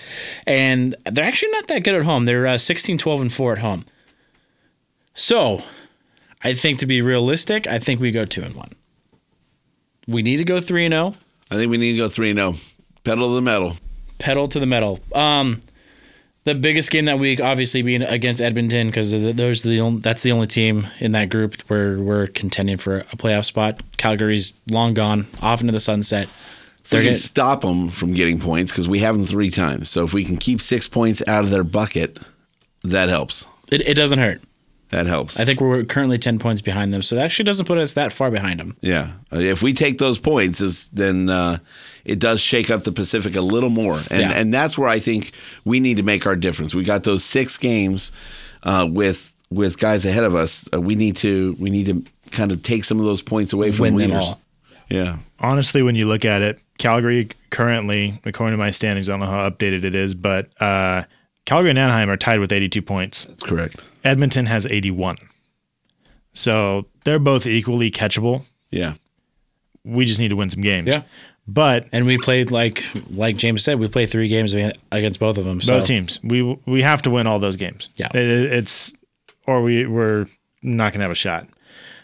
[0.47, 2.25] And they're actually not that good at home.
[2.27, 3.85] They're uh, 16, 12, and 4 at home.
[5.13, 5.65] So
[6.45, 8.77] I think to be realistic, I think we go 2 and 1.
[10.07, 11.11] We need to go 3 and oh.
[11.11, 11.21] 0.
[11.51, 12.55] I think we need to go 3 and 0.
[13.03, 13.77] Pedal to the metal.
[14.23, 15.01] Pedal to the metal.
[15.15, 15.61] Um,
[16.45, 20.23] the biggest game that week, obviously, being against Edmonton, because those are the only, that's
[20.23, 23.81] the only team in that group where we're contending for a playoff spot.
[23.97, 26.27] Calgary's long gone, off into the sunset.
[26.29, 26.33] We
[26.91, 29.89] They're can gonna, stop them from getting points because we have them three times.
[29.89, 32.19] So if we can keep six points out of their bucket,
[32.83, 33.47] that helps.
[33.71, 34.43] it, it doesn't hurt.
[34.91, 35.41] That helps.
[35.41, 38.13] I think we're currently ten points behind them, so that actually doesn't put us that
[38.13, 38.77] far behind them.
[38.83, 39.13] yeah.
[39.33, 41.59] Uh, If we take those points, then uh,
[42.05, 43.99] it does shake up the Pacific a little more.
[44.11, 44.33] And, Yeah.
[44.33, 45.33] and that's where I think
[45.65, 46.75] we need to make our difference.
[46.75, 48.13] We got those six games
[48.65, 50.69] uh, with with guys ahead of us.
[50.73, 53.71] Uh, we need to we need to kind of take some of those points away
[53.73, 54.25] from Win them leaders.
[54.29, 54.41] all.
[54.89, 55.19] Yeah.
[55.39, 59.27] Honestly, when you look at it, Calgary currently, according to my standings, I don't know
[59.27, 61.05] how updated it is, but uh,
[61.45, 63.25] Calgary and Anaheim are tied with 82 points.
[63.25, 63.83] That's correct.
[64.05, 65.17] Edmonton has 81.
[66.33, 68.45] So they're both equally catchable.
[68.71, 68.95] Yeah.
[69.85, 70.89] We just need to win some games.
[70.89, 71.03] Yeah.
[71.47, 75.45] But And we played like like James said, we played three games against both of
[75.45, 75.61] them.
[75.61, 77.91] So both teams, we we have to win all those games.
[77.97, 78.09] Yeah.
[78.15, 78.95] It- it's
[79.47, 80.27] or we we're
[80.63, 81.49] not gonna have a shot.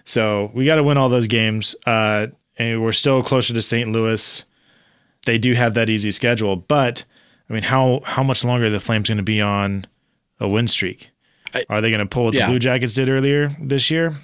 [0.04, 1.76] So we got to win all those games.
[1.86, 3.92] Uh, and we're still closer to St.
[3.92, 4.42] Louis.
[5.26, 7.04] They do have that easy schedule, but
[7.48, 9.86] I mean, how how much longer are the Flames going to be on
[10.40, 11.10] a win streak?
[11.70, 12.46] are they going to pull what yeah.
[12.46, 14.14] the Blue Jackets did earlier this year?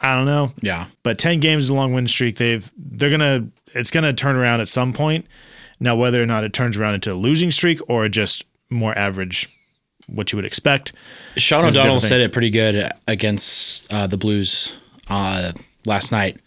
[0.00, 0.52] I don't know.
[0.60, 2.36] yeah, But 10 games is a long win streak.
[2.36, 5.26] They've they're gonna it's gonna turn around at some point.
[5.80, 9.48] Now whether or not it turns around into a losing streak or just more average,
[10.06, 10.92] what you would expect.
[11.36, 14.72] Sean O'Donnell said it pretty good against uh, the Blues
[15.08, 15.52] uh,
[15.84, 16.38] last night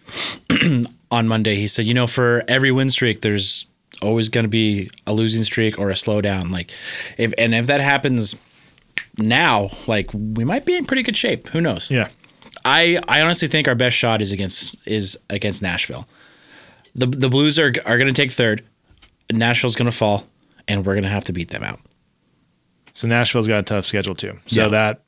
[1.12, 1.56] on Monday.
[1.56, 3.66] He said, you know, for every win streak, there's
[4.02, 6.52] always going to be a losing streak or a slowdown.
[6.52, 6.72] Like,
[7.18, 8.36] if and if that happens
[9.18, 11.48] now, like we might be in pretty good shape.
[11.50, 11.90] Who knows?
[11.92, 12.10] Yeah.
[12.66, 16.08] I I honestly think our best shot is against is against Nashville.
[16.96, 18.64] The the Blues are are going to take third.
[19.32, 20.26] Nashville's going to fall,
[20.68, 21.80] and we're going to have to beat them out.
[22.94, 24.38] So Nashville's got a tough schedule too.
[24.48, 24.68] So Yeah.
[24.70, 25.04] that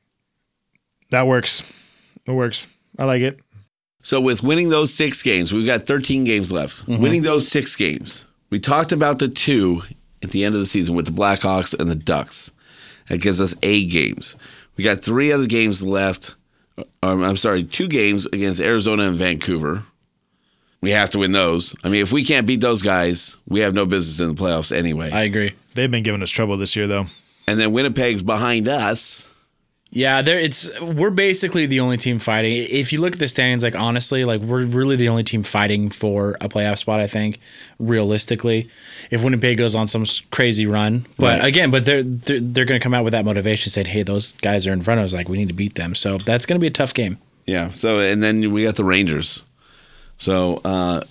[1.10, 1.64] that works.
[2.26, 2.68] It works.
[2.98, 3.40] I like it.
[4.04, 6.86] So with winning those six games, we've got 13 games left.
[6.88, 7.02] Mm-hmm.
[7.02, 9.84] Winning those six games, we talked about the two
[10.24, 12.50] at the end of the season with the Blackhawks and the Ducks.
[13.10, 14.36] That gives us eight games.
[14.78, 16.36] We got three other games left.
[17.04, 19.84] Um, I'm sorry, two games against Arizona and Vancouver.
[20.82, 21.76] We have to win those.
[21.84, 24.76] I mean, if we can't beat those guys, we have no business in the playoffs
[24.76, 25.12] anyway.
[25.12, 25.54] I agree.
[25.76, 27.06] They've been giving us trouble this year though.
[27.48, 29.28] and then Winnipeg's behind us.
[29.94, 32.54] Yeah, there it's we're basically the only team fighting.
[32.70, 35.90] If you look at the standings, like honestly, like we're really the only team fighting
[35.90, 37.02] for a playoff spot.
[37.02, 37.40] I think
[37.78, 38.70] realistically,
[39.10, 41.46] if Winnipeg goes on some crazy run, but Right.
[41.46, 44.32] again, but they're they're, they're going to come out with that motivation, saying, "Hey, those
[44.42, 45.14] guys are in front of us.
[45.14, 47.18] Like we need to beat them." So that's going to be a tough game.
[47.46, 47.72] Yeah.
[47.72, 49.44] So and then we got the Rangers.
[50.18, 51.02] So uh,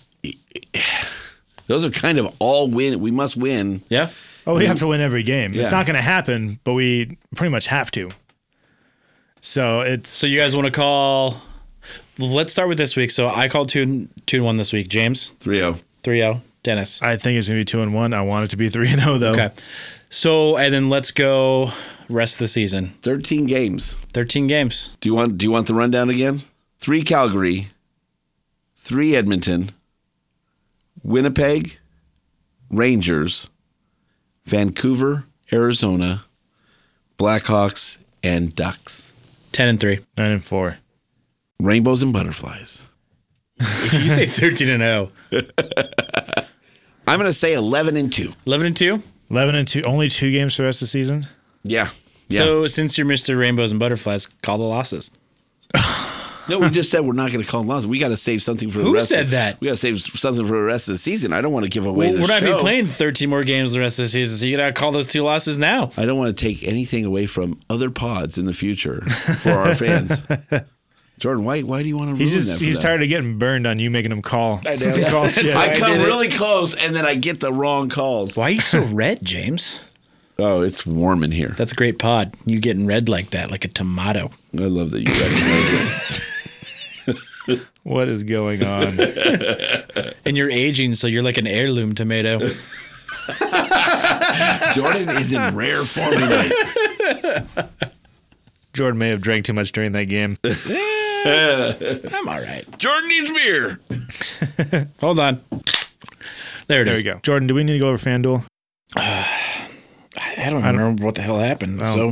[1.66, 2.98] those are kind of all win.
[3.00, 3.82] We must win.
[3.88, 4.10] Yeah,
[4.46, 5.52] Oh, we have to win every game.
[5.52, 5.62] Yeah.
[5.62, 8.10] It's not going to happen, but we pretty much have to.
[9.40, 11.40] So it's So you guys want to call?
[12.18, 13.10] Let's start with this week.
[13.10, 14.88] So I called two two and one this week.
[14.88, 15.40] James 3-0.
[15.40, 15.74] three oh.
[16.04, 16.34] zero.
[16.36, 16.40] Oh.
[16.62, 17.00] Dennis.
[17.00, 18.12] I think it's going to be two and one.
[18.12, 19.32] I want it to be three and zero though.
[19.32, 19.50] Okay.
[20.10, 21.72] So and then let's go
[22.08, 22.94] rest of the season.
[23.02, 23.94] 13 games.
[24.12, 24.96] Thirteen games.
[25.00, 26.42] Do you want do you want the rundown again?
[26.78, 27.68] 3 Calgary,
[28.76, 29.70] 3 Edmonton,
[31.02, 31.76] Winnipeg,
[32.70, 33.50] Rangers,
[34.46, 36.24] Vancouver, Arizona,
[37.18, 39.09] Blackhawks and Ducks.
[39.52, 40.00] 10 and 3.
[40.16, 40.78] Nine and four.
[41.60, 42.82] Rainbows and butterflies.
[43.58, 45.10] If you say 13 and oh.
[45.30, 45.42] 0,
[47.06, 48.32] I'm going to say 11 and 2.
[48.46, 49.02] 11 and 2.
[49.30, 49.82] Eleven and two.
[49.82, 51.26] Only two games for the rest of the season.
[51.62, 51.88] Yeah.
[52.28, 52.40] Yeah.
[52.40, 53.38] So since you're Mr.
[53.38, 55.10] Rainbows and Butterflies, call the losses.
[56.50, 57.86] No, we just said we're not going to call them losses.
[57.86, 58.88] We got to save something for the rest.
[58.88, 59.08] Who rest.
[59.08, 59.60] said of, that?
[59.60, 61.32] We got to save something for the rest of the season.
[61.32, 63.30] I don't want to give away Well, the we're not going to be playing 13
[63.30, 65.58] more games the rest of the season, so you got to call those two losses
[65.58, 65.90] now.
[65.96, 69.02] I don't want to take anything away from other pods in the future
[69.38, 70.22] for our fans.
[71.20, 72.38] Jordan, why why do you want to ruin He's that?
[72.38, 72.82] just for he's them?
[72.82, 74.60] tired of getting burned on you making him call.
[74.66, 74.90] I know.
[75.10, 75.54] Call shit.
[75.54, 76.04] I come did it.
[76.06, 78.38] really close and then I get the wrong calls.
[78.38, 79.80] Why are you so red, James?
[80.38, 81.54] Oh, it's warm in here.
[81.58, 82.34] That's a great pod.
[82.46, 84.30] You getting red like that, like a tomato.
[84.54, 85.72] I love that you recognize
[86.18, 86.22] it.
[87.82, 88.96] What is going on?
[90.24, 92.38] And you're aging, so you're like an heirloom tomato.
[94.74, 96.52] Jordan is in rare form tonight.
[98.74, 100.36] Jordan may have drank too much during that game.
[100.44, 102.64] I'm all right.
[102.78, 103.80] Jordan needs beer.
[105.00, 105.40] Hold on.
[106.68, 107.00] There it There is.
[107.00, 107.18] we go.
[107.22, 108.44] Jordan, do we need to go over FanDuel?
[108.96, 112.10] I don't remember what the hell happened, so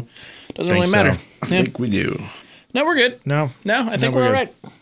[0.49, 1.11] it doesn't think really matter.
[1.43, 1.62] I Yeah.
[1.62, 2.21] think we do.
[2.75, 3.21] No, we're good.
[3.25, 3.51] No.
[3.64, 4.51] No, I think we're we're all good.
[4.64, 4.73] right.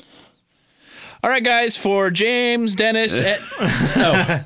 [1.26, 1.76] All right, guys.
[1.76, 3.20] For James, Dennis,
[3.60, 4.44] oh,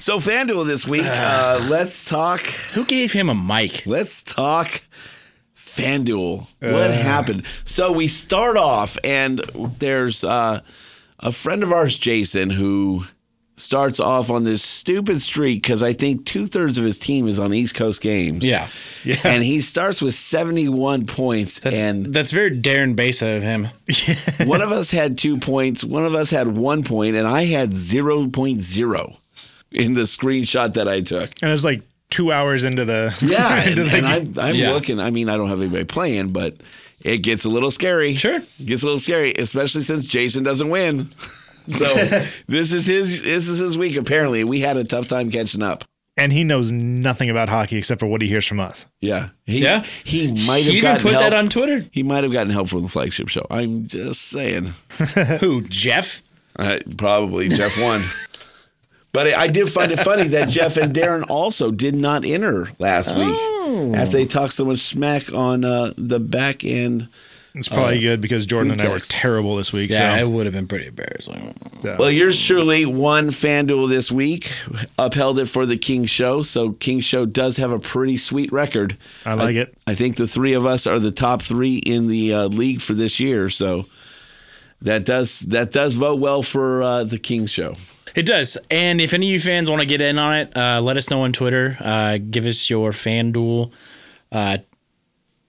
[0.00, 2.40] So FanDuel this week, uh, let's talk
[2.74, 3.86] who gave him a mic?
[3.86, 4.80] Let's talk
[5.56, 6.48] FanDuel.
[6.58, 7.44] What happened?
[7.64, 9.38] So we start off, and
[9.78, 10.62] there's uh,
[11.20, 13.04] a friend of ours, Jason, who
[13.60, 17.38] starts off on this stupid streak because I think two thirds of his team is
[17.38, 18.44] on East Coast games.
[18.44, 18.68] Yeah,
[19.04, 19.20] Yeah.
[19.24, 23.68] And he starts with 71 points, that's and that's very Darren Besa of him.
[24.46, 27.70] one of us had two points, one of us had one point, and I had
[27.72, 29.16] 0.0
[29.72, 31.30] in the screenshot that I took.
[31.42, 34.04] And it's like two hours into the Yeah, and, the and game.
[34.38, 34.72] I'm, I'm Yeah.
[34.72, 34.98] looking.
[35.00, 36.56] I mean, I don't have anybody playing, but
[37.02, 38.14] it gets a little scary.
[38.14, 38.36] Sure.
[38.36, 41.08] it gets a little scary, especially since Jason doesn't win.
[41.72, 41.94] So
[42.46, 43.96] this is his this is his week.
[43.96, 45.84] Apparently, we had a tough time catching up.
[46.16, 48.86] and he knows nothing about hockey except for what he hears from us.
[49.00, 49.84] Yeah, he, Yeah?
[50.04, 51.24] He might have He even gotten put help.
[51.24, 51.86] that on Twitter.
[51.92, 53.46] He might have gotten help from the flagship show.
[53.50, 54.72] I'm just saying.
[55.40, 55.62] Who?
[55.62, 56.20] Jeff?
[56.58, 58.04] Uh, probably Jeff won.
[59.12, 62.68] But I I did find it funny that Jeff and Darren also did not enter
[62.78, 63.34] last week
[63.96, 67.08] after they talked so much smack on uh, the back end.
[67.54, 69.90] It's probably good because Jordan and I were terrible this week.
[69.90, 71.54] Yeah, so, it would have been pretty embarrassing.
[71.82, 74.52] so- Well, yours truly won FanDuel this week,
[74.98, 76.42] upheld it for the King Show.
[76.42, 78.96] So King Show does have a pretty sweet record.
[79.26, 79.74] I like it.
[79.86, 82.94] I think the three of us are the top three in the uh, league for
[82.94, 83.50] this year.
[83.50, 83.86] So
[84.82, 87.74] that does that does vote well for uh, the King Show.
[88.14, 88.56] It does.
[88.70, 91.10] And if any of you fans want to get in on it, uh, let us
[91.10, 91.76] know on Twitter.
[91.80, 93.72] Uh, give us your FanDuel
[94.32, 94.58] uh,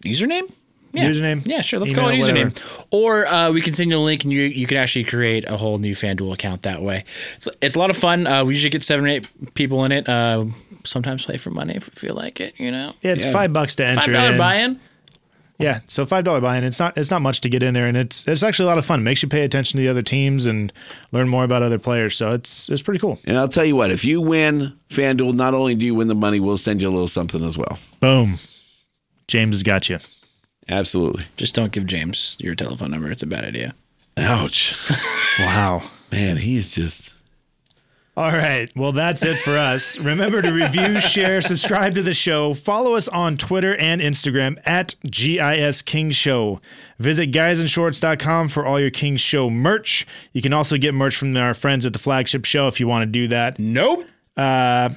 [0.05, 0.51] username.
[0.93, 1.09] Yeah.
[1.09, 1.79] Username, Yeah, sure.
[1.79, 2.49] Let's email, call it whatever.
[2.49, 2.85] username.
[2.91, 5.55] Or uh, we can send you a link and you you can actually create a
[5.57, 7.05] whole new FanDuel account that way.
[7.37, 8.27] It's, it's a lot of fun.
[8.27, 10.09] Uh, we usually get seven or eight people in it.
[10.09, 10.45] Uh,
[10.83, 12.93] sometimes play for money if we feel like it, you know.
[13.01, 14.13] yeah, it's five bucks to enter.
[14.13, 14.79] Five dollar buy-in.
[15.59, 16.63] Yeah, so five dollar buy-in.
[16.63, 18.79] It's not it's not much to get in there, and it's it's actually a lot
[18.79, 18.99] of fun.
[19.01, 20.73] It Makes you pay attention to the other teams and
[21.11, 22.17] learn more about other players.
[22.17, 23.19] So it's it's pretty cool.
[23.25, 26.15] And I'll tell you what, if you win FanDuel, not only do you win the
[26.15, 27.77] money, we'll send you a little something as well.
[27.99, 28.39] Boom,
[29.27, 29.99] James has got you.
[30.69, 31.25] Absolutely.
[31.37, 33.11] Just don't give James your telephone number.
[33.11, 33.73] It's a bad idea.
[34.17, 34.75] Ouch.
[35.39, 35.89] Wow.
[36.11, 37.13] Man, he's just
[38.17, 38.69] All right.
[38.75, 39.97] Well, that's it for us.
[39.97, 42.53] Remember to review, share, subscribe to the show.
[42.53, 46.59] Follow us on Twitter and Instagram at GIS King Show.
[46.99, 50.05] Visit guysinshorts.com for all your King Show merch.
[50.33, 53.03] You can also get merch from our friends at the flagship show if you want
[53.03, 53.57] to do that.
[53.57, 54.05] Nope.
[54.35, 54.89] Uh,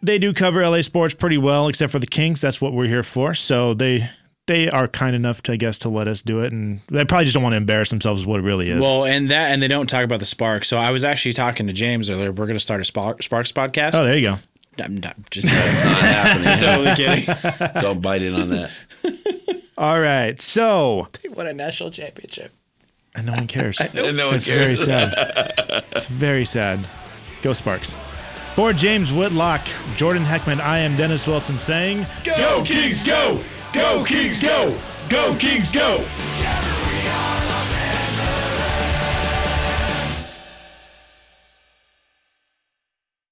[0.00, 2.40] They do cover LA sports pretty well, except for the Kings.
[2.40, 3.34] That's what we're here for.
[3.34, 4.08] So they
[4.46, 7.24] they are kind enough to, I guess, to let us do it, and they probably
[7.26, 8.80] just don't want to embarrass themselves with what it really is.
[8.80, 10.64] Well, and that, and they don't talk about the Spark.
[10.64, 12.32] So I was actually talking to James earlier.
[12.32, 13.90] We're going to start a Spark, Sparks podcast.
[13.94, 14.38] oh, there you go.
[14.82, 16.58] I'm not just not happening.
[16.58, 17.80] totally kidding.
[17.82, 18.70] Don't bite in on that.
[19.78, 20.40] All right.
[20.40, 22.52] So They won a national championship.
[23.14, 23.78] and no one cares.
[23.80, 25.12] And no one It's very sad.
[25.92, 26.80] it's very sad.
[27.42, 27.92] Go Sparks.
[28.54, 29.60] For James Whitlock,
[29.96, 33.40] Jordan Heckman, I am Dennis Wilson saying, Go Kings, go!
[33.72, 34.78] Go Kings, go!
[35.08, 36.04] Go Kings, go!